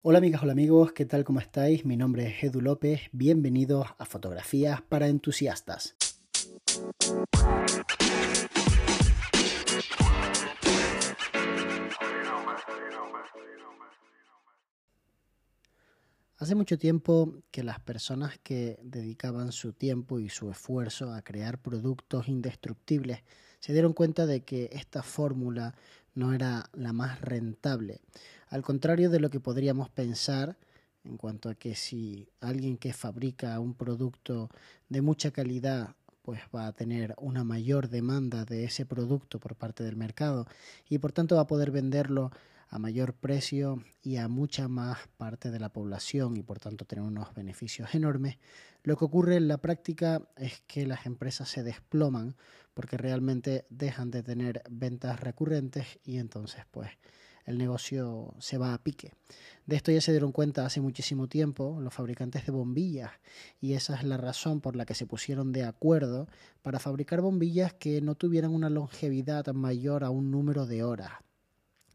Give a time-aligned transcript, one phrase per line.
[0.00, 1.24] Hola amigas, hola amigos, ¿qué tal?
[1.24, 1.84] ¿Cómo estáis?
[1.84, 5.96] Mi nombre es Edu López, bienvenidos a Fotografías para Entusiastas.
[16.36, 21.58] Hace mucho tiempo que las personas que dedicaban su tiempo y su esfuerzo a crear
[21.58, 23.24] productos indestructibles
[23.58, 25.74] se dieron cuenta de que esta fórmula
[26.14, 28.00] no era la más rentable.
[28.50, 30.56] Al contrario de lo que podríamos pensar
[31.04, 34.50] en cuanto a que si alguien que fabrica un producto
[34.88, 39.82] de mucha calidad pues va a tener una mayor demanda de ese producto por parte
[39.82, 40.46] del mercado
[40.88, 42.30] y por tanto va a poder venderlo
[42.68, 47.02] a mayor precio y a mucha más parte de la población y por tanto tener
[47.02, 48.36] unos beneficios enormes,
[48.82, 52.36] lo que ocurre en la práctica es que las empresas se desploman
[52.74, 56.90] porque realmente dejan de tener ventas recurrentes y entonces pues
[57.48, 59.14] el negocio se va a pique.
[59.64, 63.10] De esto ya se dieron cuenta hace muchísimo tiempo los fabricantes de bombillas
[63.58, 66.28] y esa es la razón por la que se pusieron de acuerdo
[66.60, 71.12] para fabricar bombillas que no tuvieran una longevidad mayor a un número de horas.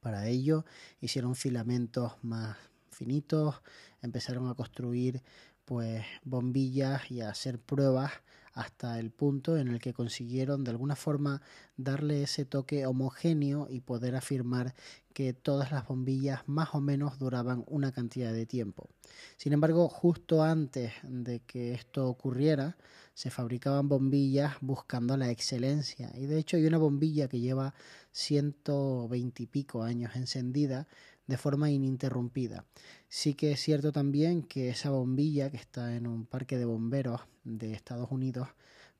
[0.00, 0.64] Para ello
[1.02, 2.56] hicieron filamentos más
[2.90, 3.60] finitos,
[4.00, 5.22] empezaron a construir
[5.66, 8.12] pues bombillas y a hacer pruebas
[8.54, 11.42] hasta el punto en el que consiguieron de alguna forma
[11.76, 14.74] darle ese toque homogéneo y poder afirmar
[15.12, 18.88] que todas las bombillas más o menos duraban una cantidad de tiempo.
[19.36, 22.76] Sin embargo, justo antes de que esto ocurriera,
[23.14, 26.10] se fabricaban bombillas buscando la excelencia.
[26.14, 27.74] Y de hecho hay una bombilla que lleva
[28.10, 30.88] 120 y pico años encendida
[31.26, 32.64] de forma ininterrumpida.
[33.08, 37.20] Sí que es cierto también que esa bombilla que está en un parque de bomberos
[37.44, 38.48] de Estados Unidos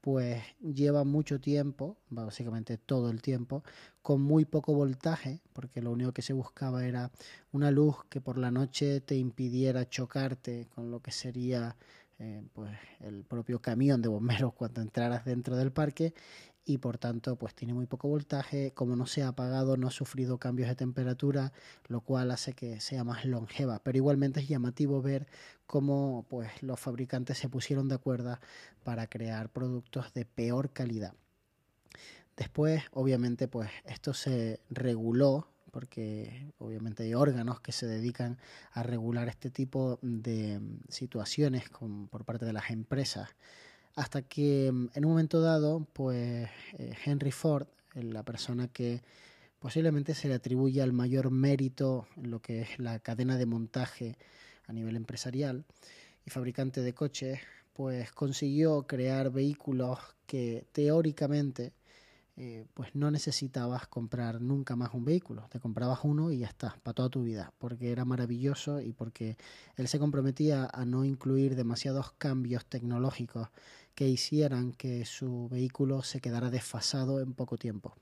[0.04, 3.64] pues lleva mucho tiempo, básicamente todo el tiempo,
[4.02, 7.10] con muy poco voltaje, porque lo único que se buscaba era
[7.52, 11.74] una luz que por la noche te impidiera chocarte con lo que sería
[12.18, 16.12] eh, pues el propio camión de bomberos cuando entraras dentro del parque
[16.64, 19.90] y por tanto pues tiene muy poco voltaje, como no se ha apagado no ha
[19.90, 21.52] sufrido cambios de temperatura,
[21.88, 25.26] lo cual hace que sea más longeva, pero igualmente es llamativo ver
[25.66, 28.38] cómo pues los fabricantes se pusieron de acuerdo
[28.82, 31.14] para crear productos de peor calidad.
[32.36, 38.38] Después, obviamente, pues esto se reguló porque obviamente hay órganos que se dedican
[38.72, 41.64] a regular este tipo de situaciones
[42.10, 43.30] por parte de las empresas
[43.94, 49.02] hasta que mm, en un momento dado, pues eh, Henry Ford, la persona que
[49.58, 54.16] posiblemente se le atribuye el mayor mérito en lo que es la cadena de montaje
[54.66, 55.64] a nivel empresarial
[56.26, 57.40] y fabricante de coches,
[57.72, 61.72] pues consiguió crear vehículos que teóricamente
[62.36, 66.76] eh, pues no necesitabas comprar nunca más un vehículo, te comprabas uno y ya está,
[66.82, 69.36] para toda tu vida, porque era maravilloso y porque
[69.76, 73.48] él se comprometía a no incluir demasiados cambios tecnológicos
[73.94, 77.94] que hicieran que su vehículo se quedara desfasado en poco tiempo.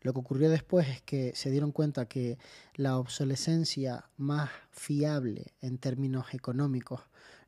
[0.00, 2.36] Lo que ocurrió después es que se dieron cuenta que
[2.74, 7.00] la obsolescencia más fiable en términos económicos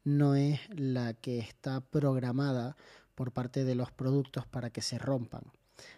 [0.04, 2.76] no es la que está programada
[3.16, 5.42] por parte de los productos para que se rompan.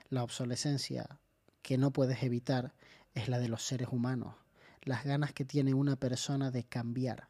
[0.08, 1.20] La obsolescencia
[1.60, 2.72] que no puedes evitar
[3.14, 4.34] es la de los seres humanos,
[4.82, 7.28] las ganas que tiene una persona de cambiar.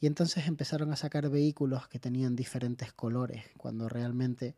[0.00, 4.54] Y entonces empezaron a sacar vehículos que tenían diferentes colores, cuando realmente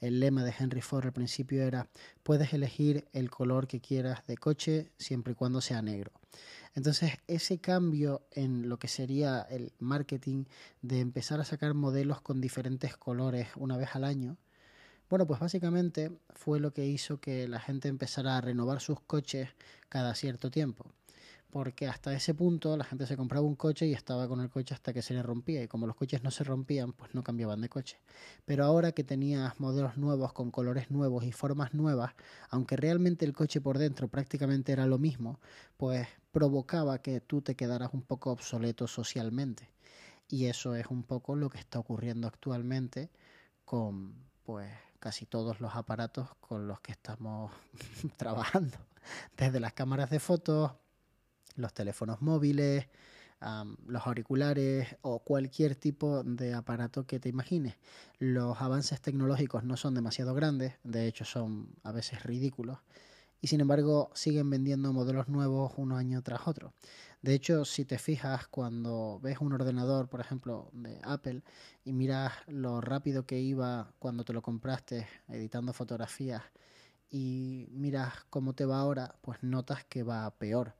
[0.00, 1.88] el lema de Henry Ford al principio era
[2.22, 6.12] puedes elegir el color que quieras de coche siempre y cuando sea negro.
[6.74, 10.44] Entonces ese cambio en lo que sería el marketing
[10.82, 14.36] de empezar a sacar modelos con diferentes colores una vez al año,
[15.08, 19.48] bueno, pues básicamente fue lo que hizo que la gente empezara a renovar sus coches
[19.88, 20.92] cada cierto tiempo
[21.50, 24.74] porque hasta ese punto la gente se compraba un coche y estaba con el coche
[24.74, 27.60] hasta que se le rompía y como los coches no se rompían pues no cambiaban
[27.60, 27.98] de coche.
[28.44, 32.14] Pero ahora que tenías modelos nuevos con colores nuevos y formas nuevas
[32.50, 35.40] aunque realmente el coche por dentro prácticamente era lo mismo
[35.76, 39.70] pues provocaba que tú te quedaras un poco obsoleto socialmente.
[40.28, 43.10] Y eso es un poco lo que está ocurriendo actualmente
[43.64, 47.52] con pues casi todos los aparatos con los que estamos
[48.16, 48.76] trabajando.
[49.36, 50.72] Desde las cámaras de fotos
[51.56, 52.86] los teléfonos móviles,
[53.86, 57.76] los auriculares o cualquier tipo de aparato que te imagines.
[58.18, 62.78] Los avances tecnológicos no son demasiado grandes, de hecho son a veces ridículos,
[63.40, 66.72] y sin embargo siguen vendiendo modelos nuevos uno año tras otro.
[67.22, 71.42] De hecho, si te fijas cuando ves un ordenador, por ejemplo, de Apple,
[71.84, 76.42] y miras lo rápido que iba cuando te lo compraste editando fotografías,
[77.10, 80.74] y miras cómo te va ahora, pues notas que va peor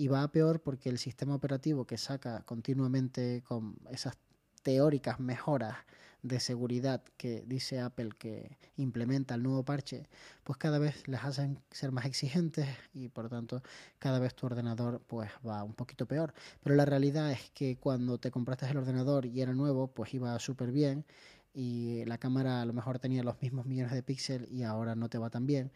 [0.00, 4.16] Y va a peor porque el sistema operativo que saca continuamente con esas
[4.62, 5.76] teóricas mejoras
[6.22, 10.08] de seguridad que dice Apple que implementa el nuevo parche,
[10.42, 13.62] pues cada vez les hacen ser más exigentes y por tanto
[13.98, 16.32] cada vez tu ordenador pues va un poquito peor.
[16.62, 20.38] Pero la realidad es que cuando te compraste el ordenador y era nuevo, pues iba
[20.38, 21.04] súper bien
[21.52, 25.10] y la cámara a lo mejor tenía los mismos millones de píxeles y ahora no
[25.10, 25.70] te va tan bien.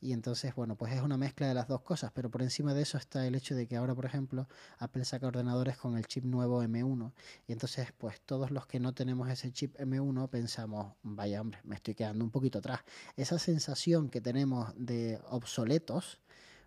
[0.00, 2.82] Y entonces, bueno, pues es una mezcla de las dos cosas, pero por encima de
[2.82, 4.48] eso está el hecho de que ahora, por ejemplo,
[4.78, 7.12] Apple saca ordenadores con el chip nuevo M1.
[7.48, 11.74] Y entonces, pues todos los que no tenemos ese chip M1 pensamos, vaya hombre, me
[11.74, 12.80] estoy quedando un poquito atrás.
[13.16, 16.20] Esa sensación que tenemos de obsoletos,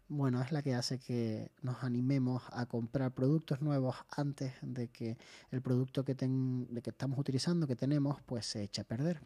[0.10, 5.18] bueno, es la que hace que nos animemos a comprar productos nuevos antes de que
[5.52, 9.22] el producto que, de que estamos utilizando, que tenemos, pues se eche a perder.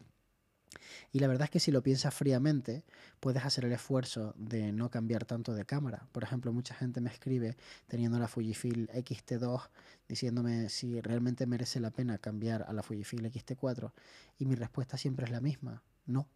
[1.12, 2.84] Y la verdad es que si lo piensas fríamente,
[3.20, 6.06] puedes hacer el esfuerzo de no cambiar tanto de cámara.
[6.12, 7.56] Por ejemplo, mucha gente me escribe
[7.86, 9.68] teniendo la Fujifilm X-T2
[10.08, 13.92] diciéndome si realmente merece la pena cambiar a la Fujifilm X-T4
[14.38, 16.28] y mi respuesta siempre es la misma, no.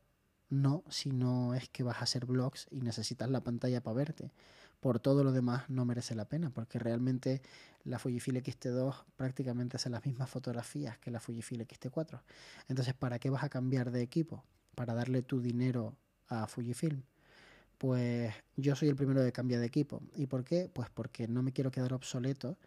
[0.48, 4.32] No, si no es que vas a hacer vlogs y necesitas la pantalla para verte
[4.81, 7.42] por todo lo demás no merece la pena, porque realmente
[7.85, 12.21] la Fujifilm X-T2 prácticamente hace las mismas fotografías que la Fujifilm X-T4.
[12.69, 14.44] Entonces, ¿para qué vas a cambiar de equipo?
[14.75, 15.97] ¿Para darle tu dinero
[16.29, 17.03] a Fujifilm?
[17.79, 20.03] Pues yo soy el primero de cambiar de equipo.
[20.15, 20.71] ¿Y por qué?
[20.73, 22.59] Pues porque no me quiero quedar obsoleto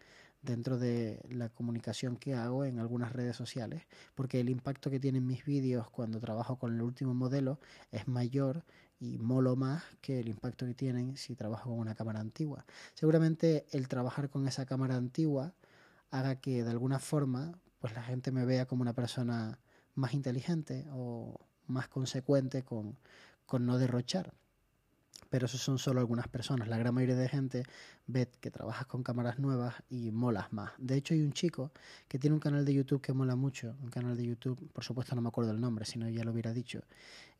[0.44, 3.82] dentro de la comunicación que hago en algunas redes sociales,
[4.14, 7.58] porque el impacto que tienen mis vídeos cuando trabajo con el último modelo
[7.90, 8.64] es mayor
[9.00, 12.64] y molo más que el impacto que tienen si trabajo con una cámara antigua.
[12.94, 15.54] Seguramente el trabajar con esa cámara antigua
[16.10, 19.58] haga que de alguna forma pues la gente me vea como una persona
[19.94, 22.96] más inteligente o más consecuente con,
[23.46, 24.32] con no derrochar
[25.30, 26.68] pero eso son solo algunas personas.
[26.68, 27.64] La gran mayoría de gente
[28.06, 30.72] ve que trabajas con cámaras nuevas y molas más.
[30.78, 31.72] De hecho, hay un chico
[32.08, 35.14] que tiene un canal de YouTube que mola mucho, un canal de YouTube, por supuesto
[35.14, 36.82] no me acuerdo el nombre, si no ya lo hubiera dicho,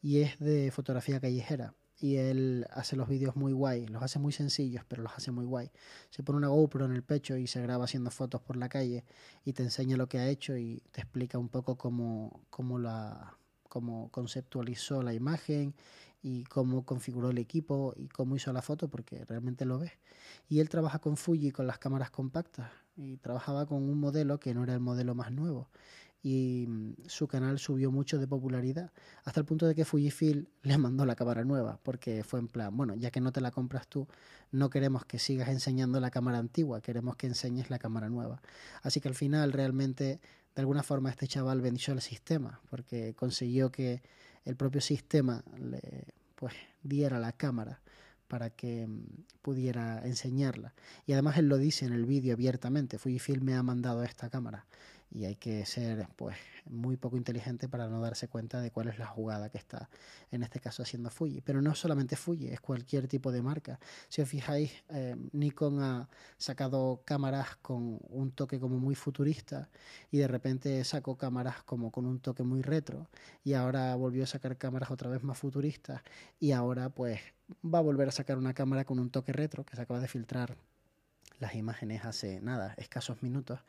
[0.03, 1.75] y es de fotografía callejera.
[2.01, 5.45] Y él hace los vídeos muy guay, los hace muy sencillos, pero los hace muy
[5.45, 5.71] guay.
[6.11, 9.05] Se pone una GoPro en el pecho y se graba haciendo fotos por la calle
[9.45, 13.39] y te enseña lo que ha hecho y te explica un poco cómo, cómo la
[13.75, 15.75] cómo conceptualizó la imagen
[16.25, 19.93] y cómo configuró el equipo y cómo hizo la foto, porque realmente lo ves.
[20.49, 24.55] Y él trabaja con Fuji con las cámaras compactas y trabajaba con un modelo que
[24.55, 25.69] no era el modelo más nuevo.
[26.23, 28.91] Y mm, su canal subió mucho de popularidad,
[29.25, 32.75] hasta el punto de que Fujifilm le mandó la cámara nueva, porque fue en plan,
[32.75, 34.09] bueno, ya que no te la compras tú,
[34.51, 38.41] no queremos que sigas enseñando la cámara antigua, queremos que enseñes la cámara nueva.
[38.81, 40.21] Así que al final realmente,
[40.55, 44.01] de alguna forma, este chaval venció el sistema, porque consiguió que
[44.45, 47.81] el propio sistema le pues diera la cámara
[48.29, 49.05] para que mm,
[49.43, 50.75] pudiera enseñarla.
[51.07, 54.67] Y además él lo dice en el vídeo abiertamente, Fujifilm me ha mandado esta cámara
[55.15, 58.99] y hay que ser pues muy poco inteligente para no darse cuenta de cuál es
[58.99, 59.89] la jugada que está
[60.33, 61.41] en este caso haciendo Fuji.
[61.41, 63.79] Pero no solamente Fuji, es cualquier tipo de marca.
[64.09, 69.71] Si os fijáis, eh, Nikon ha sacado cámaras con un toque como muy futurista
[70.11, 73.09] y de repente sacó cámaras como con un toque muy retro
[73.45, 76.03] y ahora volvió a sacar cámaras otra vez más futuristas
[76.41, 77.21] y ahora pues
[77.65, 80.09] va a volver a sacar una cámara con un toque retro que se acaba de
[80.09, 80.57] filtrar
[81.39, 83.61] las imágenes hace nada, escasos minutos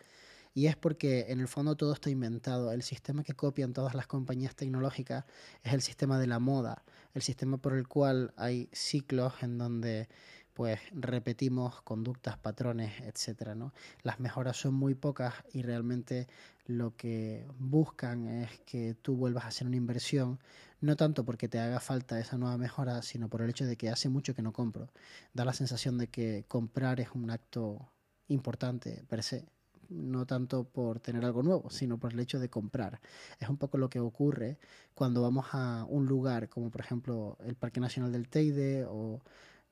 [0.55, 2.71] y es porque en el fondo todo está inventado.
[2.71, 5.25] El sistema que copian todas las compañías tecnológicas
[5.63, 10.07] es el sistema de la moda, el sistema por el cual hay ciclos en donde
[10.53, 13.57] pues repetimos conductas, patrones, etcétera.
[14.01, 16.27] Las mejoras son muy pocas y realmente
[16.65, 20.39] lo que buscan es que tú vuelvas a hacer una inversión,
[20.79, 23.89] no tanto porque te haga falta esa nueva mejora, sino por el hecho de que
[23.89, 24.89] hace mucho que no compro.
[25.33, 27.91] Da la sensación de que comprar es un acto
[28.29, 29.45] importante per se
[29.89, 32.99] no tanto por tener algo nuevo, sino por el hecho de comprar.
[33.39, 34.57] Es un poco lo que ocurre
[34.93, 39.21] cuando vamos a un lugar como por ejemplo el Parque Nacional del Teide o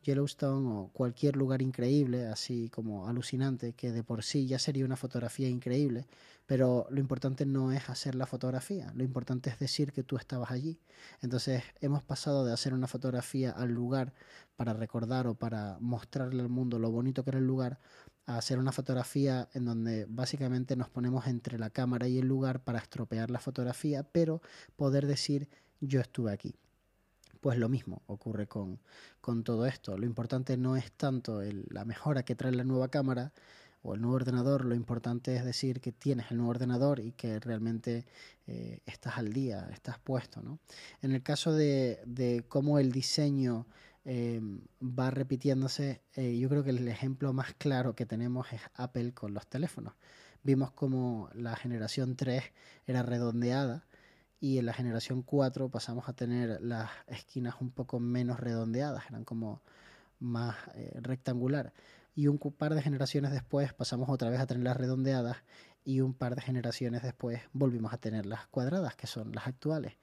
[0.03, 4.97] Yellowstone o cualquier lugar increíble, así como alucinante, que de por sí ya sería una
[4.97, 6.07] fotografía increíble,
[6.45, 10.51] pero lo importante no es hacer la fotografía, lo importante es decir que tú estabas
[10.51, 10.79] allí.
[11.21, 14.13] Entonces hemos pasado de hacer una fotografía al lugar
[14.55, 17.79] para recordar o para mostrarle al mundo lo bonito que era el lugar
[18.25, 22.63] a hacer una fotografía en donde básicamente nos ponemos entre la cámara y el lugar
[22.63, 24.41] para estropear la fotografía, pero
[24.75, 25.49] poder decir
[25.81, 26.55] yo estuve aquí.
[27.41, 28.79] Pues lo mismo ocurre con,
[29.19, 29.97] con todo esto.
[29.97, 33.33] Lo importante no es tanto la mejora que trae la nueva cámara
[33.83, 37.39] o el nuevo ordenador, lo importante es decir que tienes el nuevo ordenador y que
[37.41, 38.05] realmente
[38.47, 40.41] eh, estás al día, estás puesto.
[40.41, 40.59] ¿no?
[41.01, 43.67] En el caso de, de cómo el diseño
[44.05, 46.01] em, va repitiéndose.
[46.15, 49.93] Eh, yo creo que el ejemplo más claro que tenemos es Apple con los teléfonos.
[50.43, 52.43] Vimos como la generación 3
[52.85, 53.85] era redondeada
[54.41, 59.23] y en la generación 4 pasamos a tener las esquinas un poco menos redondeadas, eran
[59.23, 59.61] como
[60.19, 61.73] más eh, rectangular.
[62.15, 65.37] Y un par de generaciones después pasamos otra vez a tener las redondeadas
[65.85, 69.93] y un par de generaciones después volvimos a tener las cuadradas, que son las actuales.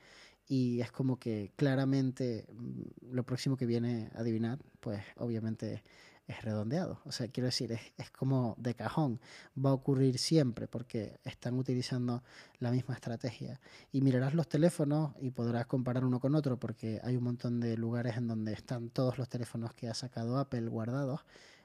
[0.51, 5.85] Y es como que claramente mm, lo próximo que viene adivinar, pues obviamente
[6.27, 7.01] es redondeado.
[7.05, 9.21] O sea, quiero decir, es, es, como de cajón.
[9.57, 12.25] Va a ocurrir siempre porque están utilizando
[12.59, 13.61] la misma estrategia.
[13.93, 17.77] Y mirarás los teléfonos y podrás comparar uno con otro porque hay un montón de
[17.77, 21.21] lugares en donde están todos los teléfonos que ha sacado Apple guardados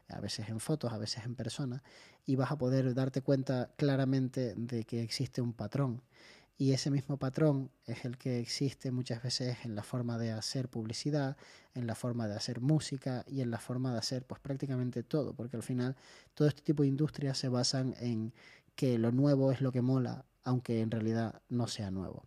[0.09, 1.81] a veces en fotos, a veces en persona,
[2.23, 6.03] y vas a poder darte cuenta claramente de que existe un patrón
[6.57, 10.69] y ese mismo patrón es el que existe muchas veces en la forma de hacer
[10.69, 11.35] publicidad,
[11.73, 15.33] en la forma de hacer música y en la forma de hacer pues prácticamente todo,
[15.33, 15.95] porque al final
[16.33, 18.33] todo este tipo de industrias se basan en
[18.75, 22.23] que lo nuevo es lo que mola, aunque en realidad no sea nuevo.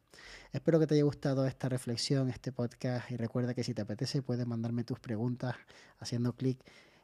[0.53, 4.21] Espero que te haya gustado esta reflexión, este podcast y recuerda que si te apetece
[4.23, 5.57] puedes mandarme tus preguntas
[6.01, 6.59] haciendo clic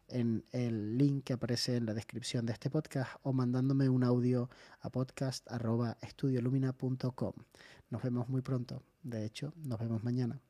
[0.09, 4.51] en el link que aparece en la descripción de este podcast o mandándome un audio
[4.81, 7.33] a podcast.estudiolumina.com.
[7.91, 8.83] Nos vemos muy pronto.
[9.03, 10.41] De hecho, nos vemos mañana.